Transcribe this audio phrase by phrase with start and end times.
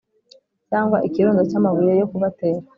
[0.69, 2.61] cyangwa ikirundo cy amabuye yo kubatera